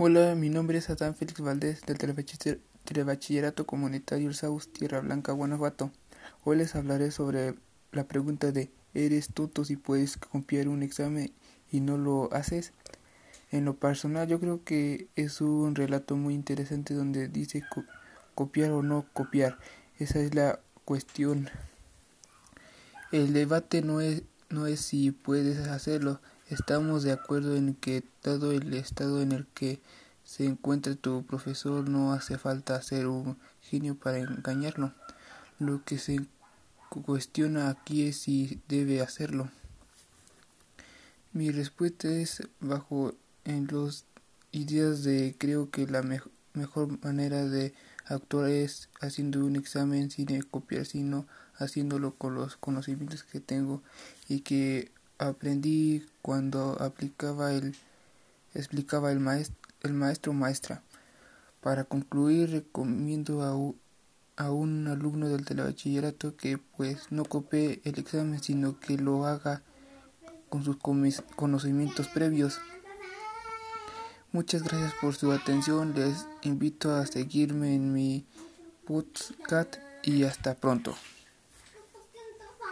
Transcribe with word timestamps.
Hola, 0.00 0.36
mi 0.36 0.48
nombre 0.48 0.78
es 0.78 0.90
Adán 0.90 1.16
Félix 1.16 1.40
Valdés 1.40 1.82
del 1.84 1.98
Telebachillerato 2.84 3.66
Comunitario 3.66 4.28
El 4.28 4.36
Saus, 4.36 4.72
Tierra 4.72 5.00
Blanca, 5.00 5.32
Guanajuato. 5.32 5.90
Hoy 6.44 6.58
les 6.58 6.76
hablaré 6.76 7.10
sobre 7.10 7.56
la 7.90 8.04
pregunta 8.04 8.52
de 8.52 8.70
¿eres 8.94 9.34
tonto 9.34 9.64
si 9.64 9.74
puedes 9.74 10.16
copiar 10.16 10.68
un 10.68 10.84
examen 10.84 11.32
y 11.72 11.80
no 11.80 11.98
lo 11.98 12.32
haces? 12.32 12.72
En 13.50 13.64
lo 13.64 13.74
personal 13.74 14.28
yo 14.28 14.38
creo 14.38 14.62
que 14.62 15.08
es 15.16 15.40
un 15.40 15.74
relato 15.74 16.14
muy 16.14 16.34
interesante 16.34 16.94
donde 16.94 17.26
dice 17.26 17.64
copiar 18.36 18.70
o 18.70 18.84
no 18.84 19.04
copiar. 19.12 19.58
Esa 19.98 20.20
es 20.20 20.32
la 20.32 20.60
cuestión. 20.84 21.50
El 23.10 23.32
debate 23.32 23.82
no 23.82 24.00
es, 24.00 24.22
no 24.48 24.68
es 24.68 24.78
si 24.78 25.10
puedes 25.10 25.58
hacerlo, 25.66 26.20
Estamos 26.50 27.02
de 27.02 27.12
acuerdo 27.12 27.56
en 27.56 27.74
que 27.74 28.02
dado 28.22 28.52
el 28.52 28.72
estado 28.72 29.20
en 29.20 29.32
el 29.32 29.46
que 29.48 29.82
se 30.24 30.46
encuentra 30.46 30.94
tu 30.94 31.22
profesor 31.26 31.86
no 31.86 32.14
hace 32.14 32.38
falta 32.38 32.80
ser 32.80 33.06
un 33.06 33.36
genio 33.60 33.96
para 33.96 34.16
engañarlo. 34.16 34.94
Lo 35.58 35.84
que 35.84 35.98
se 35.98 36.26
cuestiona 36.88 37.68
aquí 37.68 38.06
es 38.06 38.16
si 38.16 38.62
debe 38.66 39.02
hacerlo. 39.02 39.50
Mi 41.34 41.50
respuesta 41.50 42.08
es 42.08 42.42
bajo 42.60 43.12
en 43.44 43.66
los 43.66 44.06
ideas 44.50 45.04
de 45.04 45.36
creo 45.36 45.70
que 45.70 45.86
la 45.86 46.02
mejor 46.54 47.04
manera 47.04 47.44
de 47.44 47.74
actuar 48.06 48.48
es 48.48 48.88
haciendo 49.02 49.44
un 49.44 49.56
examen 49.56 50.10
sin 50.10 50.40
copiar 50.40 50.86
sino 50.86 51.26
haciéndolo 51.56 52.14
con 52.14 52.34
los 52.34 52.56
conocimientos 52.56 53.22
que 53.24 53.40
tengo 53.40 53.82
y 54.28 54.40
que 54.40 54.92
aprendí 55.18 56.06
cuando 56.22 56.80
aplicaba 56.80 57.52
el 57.52 57.76
explicaba 58.54 59.12
el 59.12 59.20
maestro 59.20 59.56
el 59.82 59.92
maestro 59.92 60.32
maestra. 60.32 60.82
Para 61.60 61.84
concluir 61.84 62.50
recomiendo 62.50 63.42
a, 63.42 64.44
a 64.44 64.50
un 64.50 64.86
alumno 64.86 65.28
del 65.28 65.44
telebachillerato 65.44 66.36
que 66.36 66.58
pues 66.58 67.10
no 67.10 67.24
copie 67.24 67.80
el 67.84 67.98
examen 67.98 68.42
sino 68.42 68.78
que 68.80 68.96
lo 68.96 69.26
haga 69.26 69.62
con 70.48 70.64
sus 70.64 70.76
conocimientos 71.36 72.08
previos. 72.08 72.60
Muchas 74.32 74.62
gracias 74.62 74.92
por 75.00 75.14
su 75.14 75.32
atención. 75.32 75.94
Les 75.94 76.26
invito 76.42 76.94
a 76.94 77.06
seguirme 77.06 77.74
en 77.74 77.92
mi 77.92 78.24
podcast 78.86 79.76
y 80.02 80.24
hasta 80.24 80.54
pronto 80.54 80.94